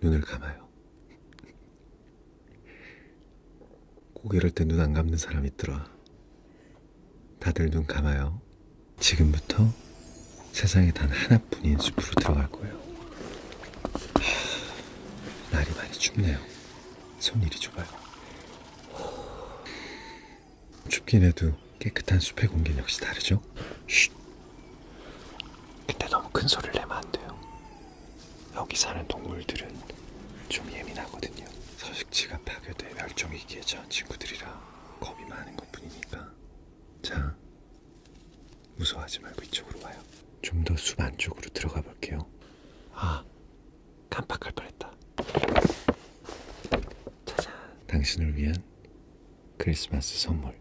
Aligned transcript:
눈을 0.00 0.20
감아요. 0.22 0.68
꼭 4.14 4.34
이럴 4.34 4.50
때 4.50 4.64
눈 4.64 4.80
안 4.80 4.92
감는 4.92 5.16
사람 5.18 5.46
있더라. 5.46 5.90
다들 7.38 7.70
눈 7.70 7.86
감아요. 7.86 8.40
지금부터 8.98 9.66
세상에 10.52 10.92
단 10.92 11.08
하나뿐인 11.08 11.78
숲으로 11.78 12.12
들어갈 12.20 12.50
거예요. 12.50 12.78
하, 15.50 15.56
날이 15.56 15.70
많이 15.74 15.92
춥네요. 15.92 16.38
손 17.18 17.40
이리 17.42 17.58
줘봐요. 17.58 17.86
춥긴 20.88 21.22
해도 21.22 21.52
깨끗한 21.78 22.20
숲의 22.20 22.48
공기는 22.48 22.78
역시 22.78 23.00
다르죠? 23.00 23.42
쉿. 23.88 24.12
근데 25.86 26.06
너무 26.08 26.28
큰 26.30 26.46
소리를 26.46 26.72
내면 26.74 26.92
안 26.92 27.12
돼요. 27.12 27.38
여기 28.54 28.76
사는 28.76 29.06
동물들은 29.08 29.80
좀 30.48 30.70
예민하거든요. 30.70 31.46
서식지가 31.78 32.40
파괴돼 32.44 32.92
멸종위기에 32.94 33.60
처한 33.62 33.88
친구들이라 33.88 34.98
겁이 35.00 35.24
많은 35.26 35.56
것 35.56 35.70
뿐이니까. 35.72 36.30
자, 37.02 37.34
무서워하지 38.80 39.20
말고 39.20 39.42
이쪽으로 39.42 39.80
와요. 39.82 40.00
좀 40.42 40.64
더 40.64 40.74
숲 40.76 41.00
안쪽으로 41.00 41.48
들어가 41.50 41.82
볼게요. 41.82 42.26
아, 42.94 43.22
깜빡할 44.08 44.52
뻔했다. 44.52 44.90
짜잔. 47.26 47.52
당신을 47.86 48.36
위한 48.36 48.54
크리스마스 49.58 50.18
선물. 50.18 50.58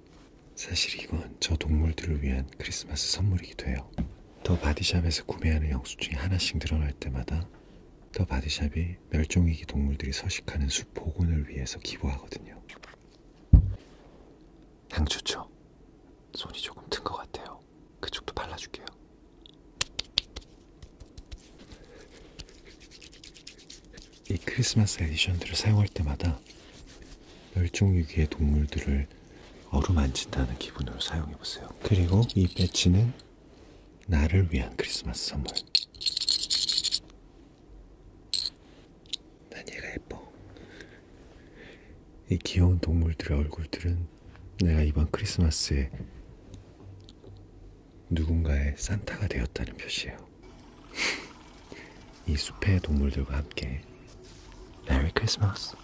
사실 0.56 1.02
이건 1.02 1.38
저 1.40 1.56
동물들을 1.56 2.22
위한 2.22 2.50
크리스마스 2.58 3.14
선물이기도 3.14 3.68
해요. 3.68 3.90
더 4.44 4.58
바디샵에서 4.60 5.24
구매하는 5.26 5.70
영수증이 5.70 6.16
하나씩 6.16 6.60
늘어날 6.60 6.92
때마다 6.94 7.48
더 8.12 8.26
바디샵이 8.26 8.98
멸종위기 9.12 9.66
동물들이 9.66 10.12
서식하는 10.12 10.68
숲 10.68 10.94
복원을 10.94 11.48
위해서 11.48 11.80
기부하거든요. 11.80 12.62
향 14.92 15.06
좋죠? 15.06 15.50
손이 16.36 16.60
조금 16.62 16.84
튼 16.90 17.04
것. 17.04 17.09
그쪽도 18.10 18.34
발라줄게요. 18.34 18.86
이 24.32 24.38
크리스마스 24.38 25.02
에디션들을 25.02 25.56
사용할 25.56 25.88
때마다 25.88 26.40
멸종위기의 27.56 28.28
동물들을 28.28 29.08
어루만진다는 29.70 30.58
기분으로 30.58 31.00
사용해보세요. 31.00 31.70
그리고 31.84 32.22
이 32.36 32.48
배지는 32.48 33.14
나를 34.08 34.52
위한 34.52 34.76
크리스마스 34.76 35.30
선물. 35.30 35.54
난 39.52 39.66
얘가 39.72 39.92
예뻐. 39.94 40.32
이 42.32 42.38
귀여운 42.40 42.80
동물들의 42.80 43.38
얼굴들은 43.38 44.08
내가 44.62 44.82
이번 44.82 45.10
크리스마스에 45.12 45.92
누군가의 48.10 48.76
산타가 48.78 49.28
되었다는 49.28 49.78
표시예요. 49.78 50.18
이 52.28 52.36
숲의 52.36 52.80
동물들과 52.82 53.38
함께 53.38 53.82
메리 54.88 55.12
크리스마스. 55.12 55.76